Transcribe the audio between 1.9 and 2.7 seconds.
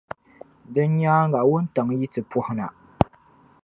yi ti puhi na.